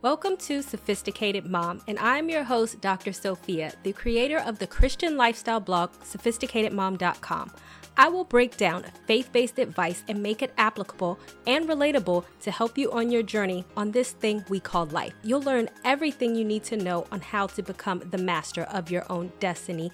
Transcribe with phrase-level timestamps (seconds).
[0.00, 3.12] Welcome to Sophisticated Mom, and I'm your host, Dr.
[3.12, 7.50] Sophia, the creator of the Christian lifestyle blog, sophisticatedmom.com.
[7.96, 12.78] I will break down faith based advice and make it applicable and relatable to help
[12.78, 15.14] you on your journey on this thing we call life.
[15.24, 19.04] You'll learn everything you need to know on how to become the master of your
[19.10, 19.90] own destiny.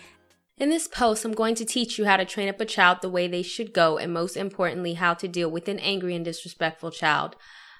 [0.58, 3.08] In this post, I'm going to teach you how to train up a child the
[3.08, 6.90] way they should go, and most importantly, how to deal with an angry and disrespectful
[6.90, 7.36] child.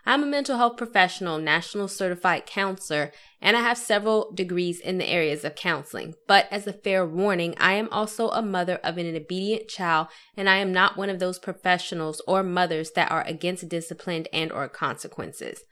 [0.07, 3.11] I'm a mental health professional, national certified counselor,
[3.41, 6.15] and I have several degrees in the areas of counseling.
[6.27, 10.49] But as a fair warning, I am also a mother of an obedient child, and
[10.49, 14.69] I am not one of those professionals or mothers that are against discipline and or
[14.69, 15.63] consequences.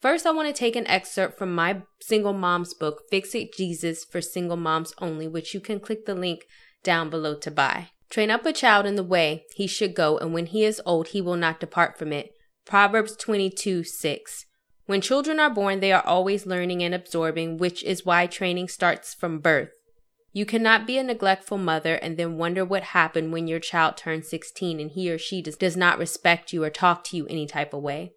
[0.00, 4.04] First, I want to take an excerpt from my single mom's book, Fix It Jesus
[4.04, 6.44] for Single Moms Only, which you can click the link
[6.84, 7.90] down below to buy.
[8.10, 11.08] Train up a child in the way he should go, and when he is old,
[11.08, 12.30] he will not depart from it.
[12.72, 14.46] Proverbs 22 6.
[14.86, 19.12] When children are born, they are always learning and absorbing, which is why training starts
[19.12, 19.68] from birth.
[20.32, 24.30] You cannot be a neglectful mother and then wonder what happened when your child turns
[24.30, 27.46] 16 and he or she does, does not respect you or talk to you any
[27.46, 28.14] type of way.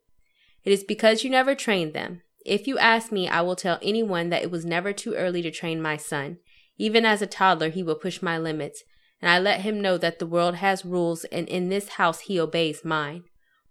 [0.63, 2.21] It is because you never trained them.
[2.45, 5.51] If you ask me, I will tell anyone that it was never too early to
[5.51, 6.37] train my son.
[6.77, 8.85] Even as a toddler, he will push my limits,
[9.21, 12.39] and I let him know that the world has rules and in this house he
[12.39, 13.25] obeys mine.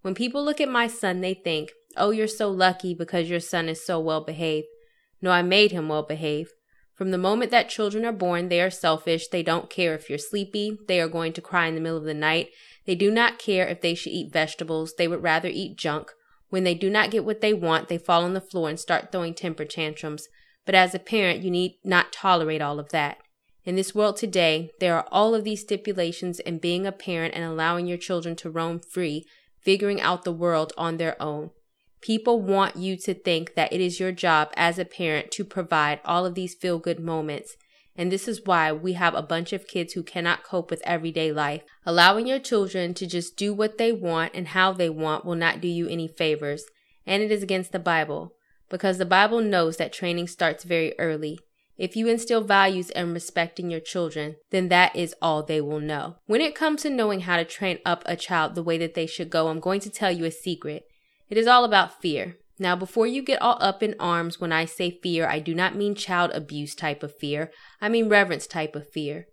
[0.05, 3.71] When people look at my son, they think, oh, you're so lucky because your son
[3.71, 4.67] is so well behaved.
[5.23, 6.51] No, I made him well behaved.
[6.95, 9.29] From the moment that children are born, they are selfish.
[9.29, 10.77] They don't care if you're sleepy.
[10.89, 12.51] They are going to cry in the middle of the night.
[12.85, 14.93] They do not care if they should eat vegetables.
[14.99, 16.13] They would rather eat junk.
[16.51, 19.11] When they do not get what they want, they fall on the floor and start
[19.11, 20.29] throwing temper tantrums.
[20.67, 23.17] But as a parent, you need not tolerate all of that.
[23.65, 27.43] In this world today, there are all of these stipulations, and being a parent and
[27.43, 29.25] allowing your children to roam free
[29.65, 31.51] figuring out the world on their own.
[32.01, 36.01] People want you to think that it is your job as a parent to provide
[36.05, 37.57] all of these feel good moments.
[37.97, 41.33] And this is why we have a bunch of kids who cannot cope with everyday
[41.33, 41.63] life.
[41.87, 45.61] Allowing your children to just do what they want and how they want will not
[45.61, 46.65] do you any favors.
[47.07, 48.35] And it is against the Bible.
[48.69, 51.39] Because the Bible knows that training starts very early.
[51.77, 55.81] If you instill values and respect in your children, then that is all they will
[55.81, 56.17] know.
[56.27, 59.07] When it comes to knowing how to train up a child the way that they
[59.07, 60.85] should go, I'm going to tell you a secret.
[61.29, 62.37] It is all about fear.
[62.59, 65.75] Now, before you get all up in arms when I say fear, I do not
[65.75, 67.51] mean child abuse type of fear.
[67.81, 69.27] I mean reverence type of fear,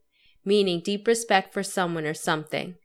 [0.44, 2.76] meaning deep respect for someone or something.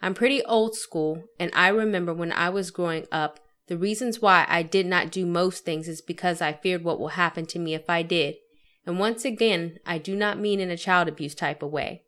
[0.00, 4.46] I'm pretty old school, and I remember when I was growing up, the reasons why
[4.48, 7.74] I did not do most things is because I feared what will happen to me
[7.74, 8.36] if I did.
[8.86, 12.02] And once again, I do not mean in a child abuse type of way.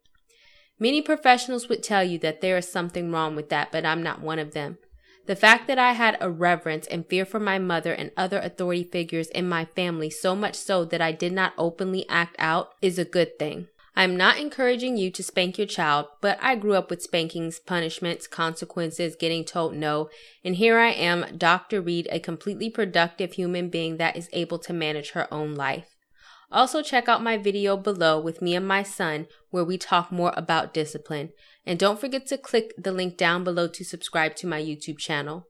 [0.79, 4.21] Many professionals would tell you that there is something wrong with that, but I'm not
[4.21, 4.79] one of them.
[5.27, 8.85] The fact that I had a reverence and fear for my mother and other authority
[8.85, 12.99] figures in my family, so much so that I did not openly act out, is
[12.99, 13.69] a good thing.
[13.97, 18.27] I'm not encouraging you to spank your child, but I grew up with spankings, punishments,
[18.27, 20.11] consequences, getting told no,
[20.45, 21.81] and here I am, Dr.
[21.81, 25.94] Reed, a completely productive human being that is able to manage her own life.
[26.51, 30.33] Also, check out my video below with me and my son where we talk more
[30.37, 31.31] about discipline.
[31.67, 35.49] And don't forget to click the link down below to subscribe to my YouTube channel.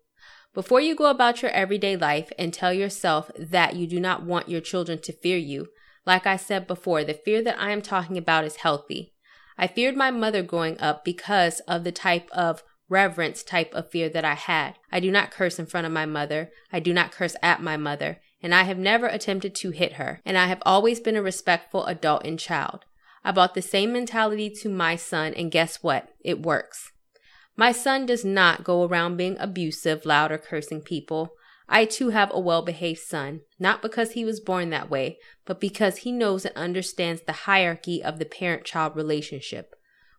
[0.55, 4.49] Before you go about your everyday life and tell yourself that you do not want
[4.49, 5.67] your children to fear you,
[6.07, 9.15] like I said before, the fear that I am talking about is healthy.
[9.59, 14.09] I feared my mother growing up because of the type of reverence type of fear
[14.11, 14.75] that I had.
[14.93, 16.51] I do not curse in front of my mother.
[16.73, 20.21] I do not curse at my mother and I have never attempted to hit her,
[20.23, 22.85] and I have always been a respectful adult and child.
[23.25, 26.11] I brought the same mentality to my son, and guess what?
[26.23, 26.93] It works.
[27.57, 31.31] My son does not go around being abusive, loud, or cursing people.
[31.71, 35.17] I too have a well behaved son, not because he was born that way,
[35.47, 39.75] but because he knows and understands the hierarchy of the parent child relationship.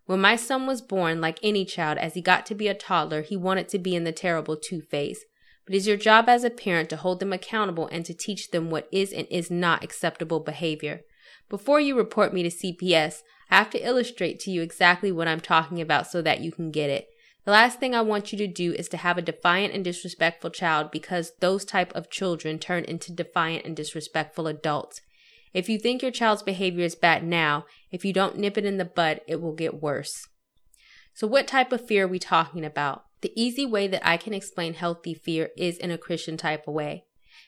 [0.07, 3.21] When my son was born, like any child, as he got to be a toddler,
[3.21, 5.25] he wanted to be in the terrible two phase
[5.65, 8.51] but it is your job as a parent to hold them accountable and to teach
[8.51, 11.01] them what is and is not acceptable behavior.
[11.49, 15.40] Before you report me to CPS, I have to illustrate to you exactly what I'm
[15.40, 17.07] talking about so that you can get it.
[17.45, 20.49] The last thing I want you to do is to have a defiant and disrespectful
[20.49, 25.01] child because those type of children turn into defiant and disrespectful adults.
[25.53, 28.78] If you think your child's behavior is bad now, if you don't nip it in
[28.78, 30.28] the bud, it will get worse.
[31.13, 33.05] So what type of fear are we talking about?
[33.22, 36.73] The easy way that I can explain healthy fear is in a Christian type of
[36.73, 37.06] way.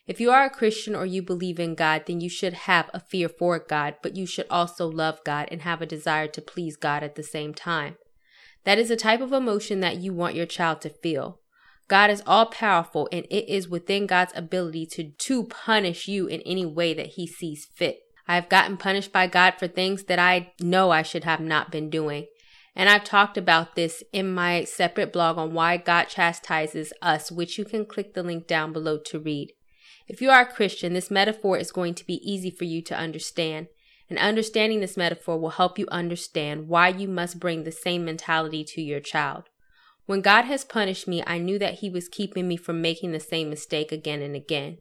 [0.07, 2.99] If you are a Christian or you believe in God, then you should have a
[2.99, 6.77] fear for God, but you should also love God and have a desire to please
[6.77, 7.97] God at the same time.
[8.63, 11.39] That is a type of emotion that you want your child to feel.
[11.87, 16.41] God is all powerful and it is within God's ability to, to punish you in
[16.41, 17.99] any way that he sees fit.
[18.27, 21.71] I have gotten punished by God for things that I know I should have not
[21.71, 22.27] been doing.
[22.77, 27.57] And I've talked about this in my separate blog on why God chastises us, which
[27.57, 29.53] you can click the link down below to read.
[30.07, 32.95] If you are a Christian, this metaphor is going to be easy for you to
[32.95, 33.65] understand.
[34.11, 38.63] And understanding this metaphor will help you understand why you must bring the same mentality
[38.65, 39.45] to your child.
[40.05, 43.19] When God has punished me, I knew that He was keeping me from making the
[43.19, 44.77] same mistake again and again.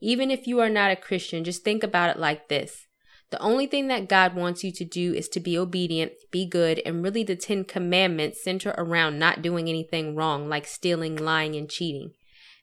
[0.00, 2.86] Even if you are not a Christian, just think about it like this.
[3.30, 6.80] The only thing that God wants you to do is to be obedient, be good,
[6.84, 11.68] and really the Ten Commandments center around not doing anything wrong, like stealing, lying, and
[11.68, 12.12] cheating.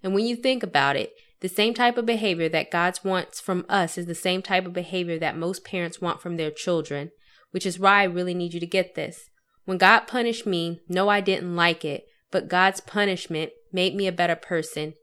[0.03, 3.65] And when you think about it, the same type of behavior that God wants from
[3.67, 7.11] us is the same type of behavior that most parents want from their children,
[7.49, 9.29] which is why I really need you to get this.
[9.65, 14.11] When God punished me, no, I didn't like it, but God's punishment made me a
[14.11, 14.93] better person.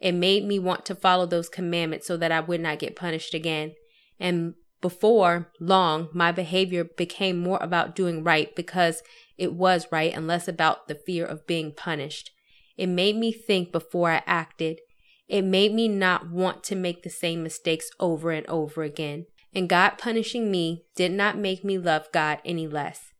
[0.00, 3.34] It made me want to follow those commandments so that I would not get punished
[3.34, 3.72] again.
[4.20, 9.02] And before long, my behavior became more about doing right because
[9.36, 12.30] it was right and less about the fear of being punished.
[12.76, 14.80] It made me think before I acted.
[15.28, 19.26] It made me not want to make the same mistakes over and over again.
[19.52, 23.12] And God punishing me did not make me love God any less.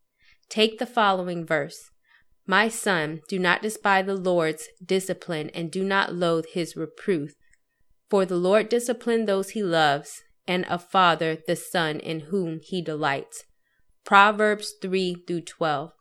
[0.49, 1.91] Take the following verse.
[2.47, 7.35] My son, do not despise the Lord's discipline and do not loathe his reproof.
[8.09, 12.83] For the Lord disciplines those he loves, and a father the son in whom he
[12.83, 13.45] delights.
[14.05, 15.93] Proverbs 3 through 12.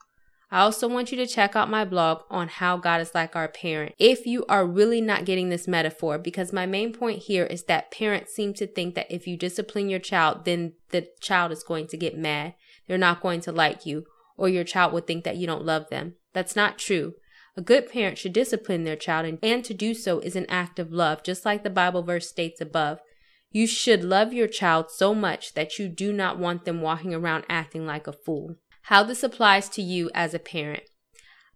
[0.49, 3.49] I also want you to check out my blog on how God is like our
[3.49, 3.93] parent.
[3.99, 7.91] If you are really not getting this metaphor, because my main point here is that
[7.91, 11.87] parents seem to think that if you discipline your child, then the child is going
[11.87, 12.55] to get mad.
[12.87, 14.05] They're not going to like you,
[14.37, 16.15] or your child would think that you don't love them.
[16.31, 17.15] That's not true.
[17.57, 20.79] A good parent should discipline their child, and, and to do so is an act
[20.79, 22.99] of love, just like the Bible verse states above.
[23.51, 27.45] You should love your child so much that you do not want them walking around
[27.49, 28.55] acting like a fool.
[28.83, 30.83] How this applies to you as a parent.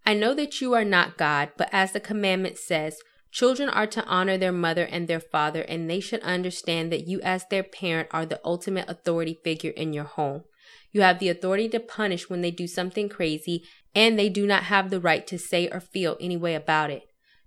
[0.06, 2.98] I know that you are not God, but as the commandment says,
[3.32, 7.22] children are to honor their mother and their father, and they should understand that you,
[7.22, 10.44] as their parent, are the ultimate authority figure in your home.
[10.92, 14.64] You have the authority to punish when they do something crazy, and they do not
[14.64, 17.04] have the right to say or feel any way about it.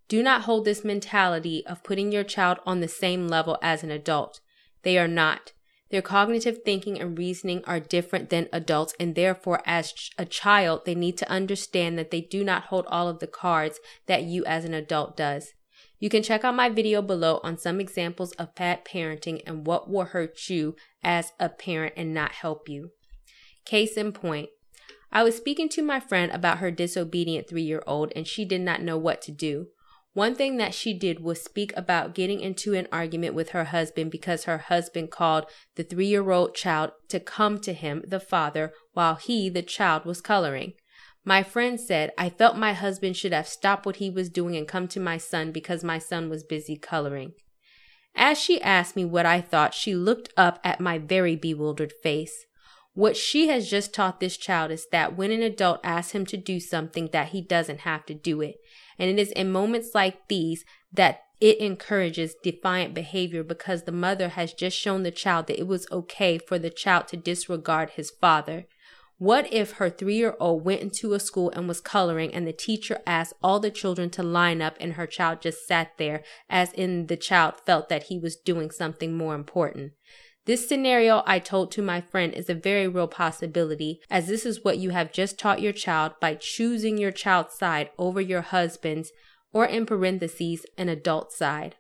[0.09, 3.91] Do not hold this mentality of putting your child on the same level as an
[3.91, 4.41] adult.
[4.83, 5.53] They are not.
[5.91, 10.95] Their cognitive thinking and reasoning are different than adults, and therefore, as a child, they
[10.95, 14.65] need to understand that they do not hold all of the cards that you as
[14.65, 15.53] an adult does.
[15.99, 19.89] You can check out my video below on some examples of bad parenting and what
[19.89, 22.91] will hurt you as a parent and not help you.
[23.65, 24.51] Case in point,
[25.12, 28.61] I was speaking to my friend about her disobedient three year old, and she did
[28.61, 29.69] not know what to do.
[30.14, 34.12] One thing that she did was speak about getting into an argument with her husband
[34.12, 38.72] because her husband called the three year old child to come to him, the father,
[38.93, 40.75] while he, the child, was coloring.
[41.25, 44.69] My friend said, I felt my husband should have stopped what he was doing and
[44.69, 47.32] come to my son because my son was busy coloring.
[48.14, 52.46] As she asked me what I thought, she looked up at my very bewildered face.
[52.93, 56.37] What she has just taught this child is that when an adult asks him to
[56.37, 58.56] do something that he doesn't have to do it.
[58.99, 64.31] And it is in moments like these that it encourages defiant behavior because the mother
[64.31, 68.10] has just shown the child that it was okay for the child to disregard his
[68.10, 68.67] father.
[69.19, 72.53] What if her three year old went into a school and was coloring and the
[72.53, 76.72] teacher asked all the children to line up and her child just sat there as
[76.72, 79.93] in the child felt that he was doing something more important?
[80.46, 84.63] This scenario I told to my friend is a very real possibility, as this is
[84.63, 89.10] what you have just taught your child by choosing your child's side over your husband's,
[89.55, 91.77] or in parentheses, an adult side.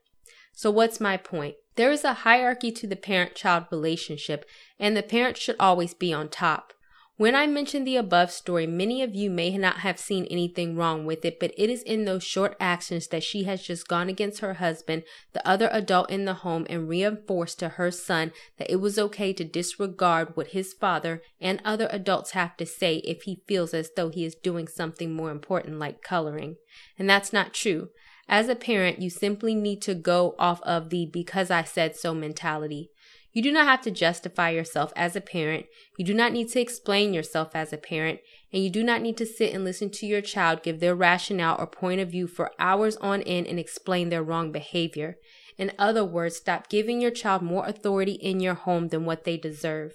[0.54, 1.56] So, what's my point?
[1.76, 4.46] There is a hierarchy to the parent child relationship,
[4.78, 6.72] and the parent should always be on top.
[7.16, 11.06] When I mentioned the above story, many of you may not have seen anything wrong
[11.06, 14.40] with it, but it is in those short actions that she has just gone against
[14.40, 18.80] her husband, the other adult in the home, and reinforced to her son that it
[18.80, 23.44] was okay to disregard what his father and other adults have to say if he
[23.46, 26.56] feels as though he is doing something more important like coloring.
[26.98, 27.90] And that's not true.
[28.28, 32.12] As a parent, you simply need to go off of the because I said so
[32.12, 32.90] mentality.
[33.34, 35.66] You do not have to justify yourself as a parent.
[35.98, 38.20] You do not need to explain yourself as a parent.
[38.52, 41.56] And you do not need to sit and listen to your child give their rationale
[41.58, 45.16] or point of view for hours on end and explain their wrong behavior.
[45.58, 49.36] In other words, stop giving your child more authority in your home than what they
[49.36, 49.94] deserve.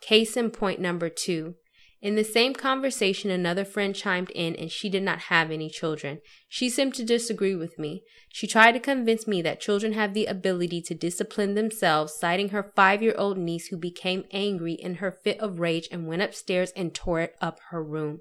[0.00, 1.54] Case in point number two.
[2.02, 6.20] In the same conversation, another friend chimed in and she did not have any children.
[6.48, 8.02] She seemed to disagree with me.
[8.28, 12.72] She tried to convince me that children have the ability to discipline themselves, citing her
[12.74, 16.72] five year old niece who became angry in her fit of rage and went upstairs
[16.74, 18.18] and tore up her room.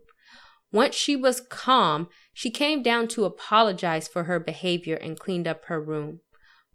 [0.72, 5.66] Once she was calm, she came down to apologize for her behavior and cleaned up
[5.66, 6.20] her room.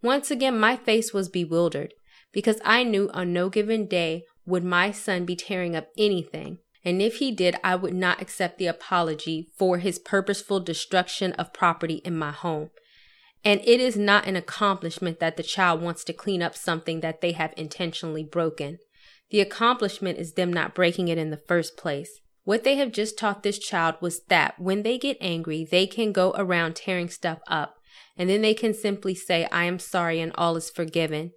[0.02, 1.94] Once again, my face was bewildered
[2.32, 7.02] because I knew on no given day would my son be tearing up anything and
[7.02, 11.96] if he did, I would not accept the apology for his purposeful destruction of property
[12.04, 12.70] in my home.
[13.44, 17.20] And it is not an accomplishment that the child wants to clean up something that
[17.20, 18.78] they have intentionally broken.
[19.30, 22.20] The accomplishment is them not breaking it in the first place.
[22.44, 26.12] What they have just taught this child was that when they get angry, they can
[26.12, 27.78] go around tearing stuff up,
[28.16, 31.32] and then they can simply say, I am sorry and all is forgiven,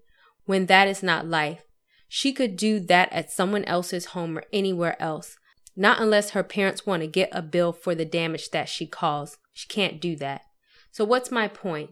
[0.45, 1.63] when that is not life.
[2.07, 5.38] She could do that at someone else's home or anywhere else.
[5.79, 9.37] Not unless her parents want to get a bill for the damage that she caused.
[9.53, 10.41] She can't do that.
[10.91, 11.91] So, what's my point?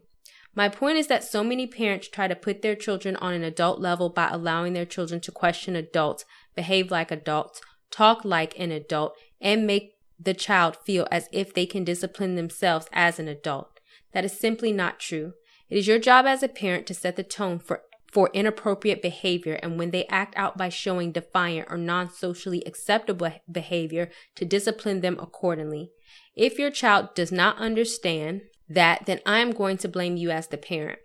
[0.53, 3.79] My point is that so many parents try to put their children on an adult
[3.79, 9.15] level by allowing their children to question adults, behave like adults, talk like an adult,
[9.39, 13.79] and make the child feel as if they can discipline themselves as an adult.
[14.11, 15.31] That is simply not true.
[15.69, 19.59] It is your job as a parent to set the tone for for inappropriate behavior
[19.61, 25.01] and when they act out by showing defiant or non socially acceptable behavior, to discipline
[25.01, 25.91] them accordingly.
[26.35, 30.47] If your child does not understand that, then I am going to blame you as
[30.47, 30.99] the parent.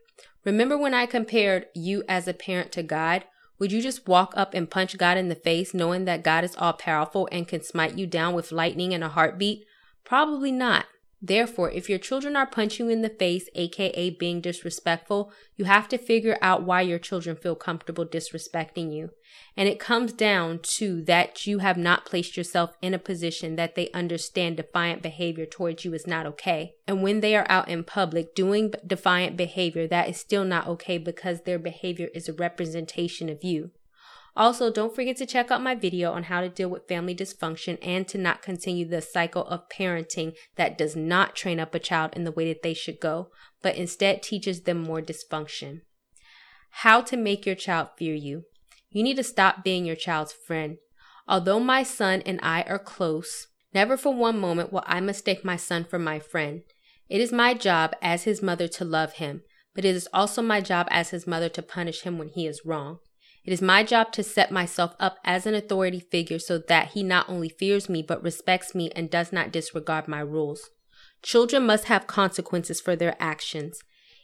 [0.45, 3.25] Remember when I compared you as a parent to God?
[3.59, 6.57] Would you just walk up and punch God in the face knowing that God is
[6.57, 9.65] all powerful and can smite you down with lightning and a heartbeat?
[10.05, 10.87] Probably not.
[11.25, 15.89] Therefore, if your children are punching you in the face, aka being disrespectful, you have
[15.91, 19.11] to figure out why your children feel comfortable disrespecting you.
[19.57, 23.77] And it comes down to that you have not placed yourself in a position that
[23.77, 26.75] they understand defiant behavior towards you is not okay.
[26.89, 30.99] And when they are out in public doing defiant behavior, that is still not okay
[30.99, 33.71] because their behavior is a representation of you.
[34.35, 37.77] Also, don't forget to check out my video on how to deal with family dysfunction
[37.83, 42.13] and to not continue the cycle of parenting that does not train up a child
[42.15, 43.29] in the way that they should go,
[43.61, 45.83] but instead teaches them more dysfunction.
[46.77, 48.45] How to make your child fear you.
[48.91, 50.79] You need to stop being your child's friend.
[51.29, 55.57] Although my son and I are close, never for one moment will I mistake my
[55.57, 56.63] son for my friend.
[57.11, 59.43] It is my job as his mother to love him,
[59.75, 62.65] but it is also my job as his mother to punish him when he is
[62.65, 63.01] wrong.
[63.45, 67.03] It is my job to set myself up as an authority figure so that he
[67.03, 70.71] not only fears me, but respects me and does not disregard my rules.
[71.23, 73.81] Children must have consequences for their actions.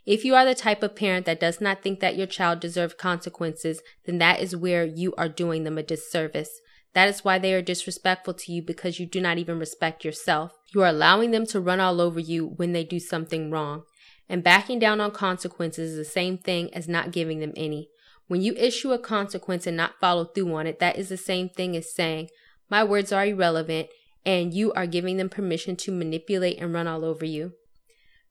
[0.07, 2.95] If you are the type of parent that does not think that your child deserves
[2.95, 6.61] consequences, then that is where you are doing them a disservice.
[6.95, 10.53] That is why they are disrespectful to you because you do not even respect yourself.
[10.73, 13.83] You are allowing them to run all over you when they do something wrong.
[14.29, 17.89] And backing down on consequences is the same thing as not giving them any.
[18.29, 21.49] When you issue a consequence and not follow through on it, that is the same
[21.49, 22.29] thing as saying,
[22.71, 23.89] My words are irrelevant,
[24.25, 27.55] and you are giving them permission to manipulate and run all over you.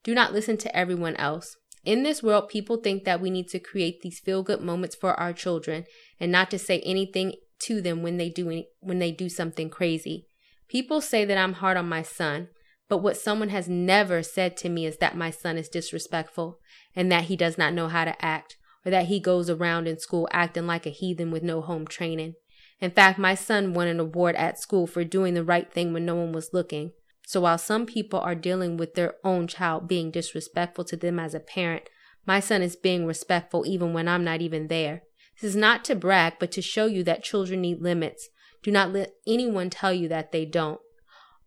[0.03, 1.57] Do not listen to everyone else.
[1.83, 5.19] In this world, people think that we need to create these feel good moments for
[5.19, 5.85] our children
[6.19, 9.69] and not to say anything to them when they do any, when they do something
[9.69, 10.27] crazy.
[10.67, 12.49] People say that I'm hard on my son,
[12.87, 16.59] but what someone has never said to me is that my son is disrespectful
[16.95, 19.99] and that he does not know how to act or that he goes around in
[19.99, 22.35] school acting like a heathen with no home training.
[22.79, 26.05] In fact, my son won an award at school for doing the right thing when
[26.05, 26.91] no one was looking.
[27.25, 31.33] So while some people are dealing with their own child being disrespectful to them as
[31.33, 31.89] a parent,
[32.25, 35.01] my son is being respectful even when I'm not even there.
[35.41, 38.29] This is not to brag, but to show you that children need limits.
[38.63, 40.79] Do not let anyone tell you that they don't.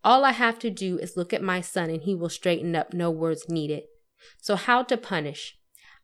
[0.03, 2.93] All I have to do is look at my son and he will straighten up,
[2.93, 3.83] no words needed.
[4.41, 5.57] So, how to punish?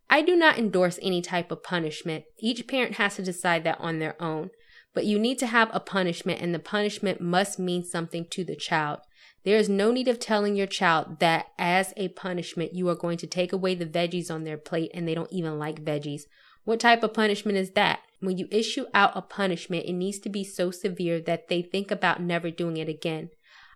[0.10, 2.26] I do not endorse any type of punishment.
[2.40, 4.52] Each parent has to decide that on their own.
[4.94, 8.56] But you need to have a punishment, and the punishment must mean something to the
[8.56, 9.00] child.
[9.44, 13.18] There is no need of telling your child that as a punishment, you are going
[13.20, 16.24] to take away the veggies on their plate and they don't even like veggies.
[16.64, 18.00] What type of punishment is that?
[18.20, 21.92] When you issue out a punishment, it needs to be so severe that they think
[21.92, 23.30] about never doing it again.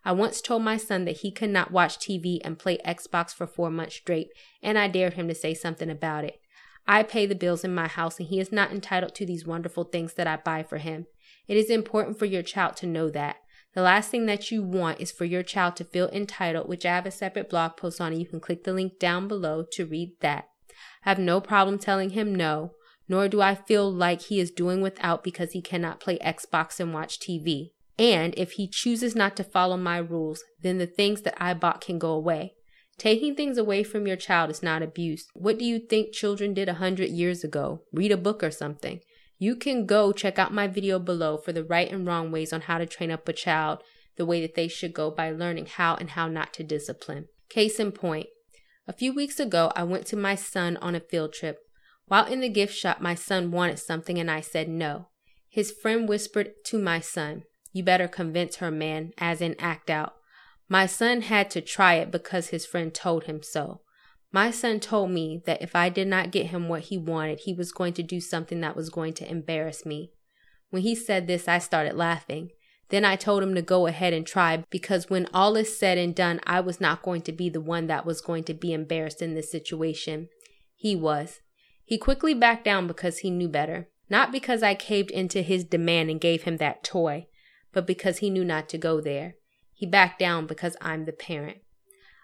[0.04, 3.46] I once told my son that he could not watch TV and play Xbox for
[3.46, 4.30] four months straight,
[4.64, 6.40] and I dared him to say something about it.
[6.88, 9.84] I pay the bills in my house, and he is not entitled to these wonderful
[9.84, 11.06] things that I buy for him.
[11.48, 13.38] It is important for your child to know that.
[13.74, 16.96] The last thing that you want is for your child to feel entitled, which I
[16.96, 19.86] have a separate blog post on, and you can click the link down below to
[19.86, 20.50] read that.
[21.06, 22.74] I have no problem telling him no,
[23.08, 26.94] nor do I feel like he is doing without because he cannot play Xbox and
[26.94, 27.72] watch TV.
[28.02, 31.82] And if he chooses not to follow my rules, then the things that I bought
[31.82, 32.56] can go away.
[32.98, 35.28] Taking things away from your child is not abuse.
[35.36, 37.84] What do you think children did a hundred years ago?
[37.94, 39.02] Read a book or something.
[39.38, 42.62] You can go check out my video below for the right and wrong ways on
[42.62, 43.84] how to train up a child
[44.18, 47.28] the way that they should go by learning how and how not to discipline.
[47.50, 48.26] Case in point,
[48.88, 51.60] a few weeks ago, I went to my son on a field trip.
[52.08, 55.10] While in the gift shop, my son wanted something and I said no.
[55.50, 60.16] His friend whispered to my son, You better convince her, man, as in act out.
[60.68, 63.82] My son had to try it because his friend told him so.
[64.32, 67.54] My son told me that if I did not get him what he wanted, he
[67.54, 70.12] was going to do something that was going to embarrass me.
[70.70, 72.52] When he said this, I started laughing.
[72.88, 76.16] Then I told him to go ahead and try because when all is said and
[76.16, 79.22] done, I was not going to be the one that was going to be embarrassed
[79.22, 80.30] in this situation.
[80.76, 81.40] He was.
[81.86, 83.90] He quickly backed down because he knew better.
[84.10, 87.28] Not because I caved into his demand and gave him that toy,
[87.74, 89.36] but because he knew not to go there.
[89.74, 91.58] He backed down because I'm the parent.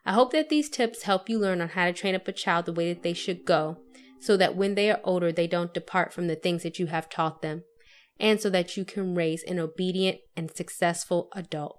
[0.06, 2.66] I hope that these tips help you learn on how to train up a child
[2.66, 3.80] the way that they should go,
[4.22, 7.10] so that when they are older, they don't depart from the things that you have
[7.10, 7.64] taught them,
[8.20, 11.76] and so that you can raise an obedient and successful adult.